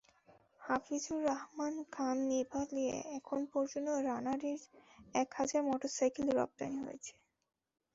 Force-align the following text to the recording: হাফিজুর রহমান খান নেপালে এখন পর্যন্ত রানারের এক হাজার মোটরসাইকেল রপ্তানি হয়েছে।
হাফিজুর 0.61 1.19
রহমান 1.29 1.73
খান 1.91 2.17
নেপালে 2.31 2.83
এখন 3.17 3.39
পর্যন্ত 3.53 3.89
রানারের 4.07 4.59
এক 5.15 5.29
হাজার 5.39 5.61
মোটরসাইকেল 5.69 6.27
রপ্তানি 6.39 6.77
হয়েছে। 6.85 7.13